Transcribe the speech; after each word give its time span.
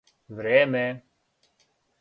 време 0.41 0.81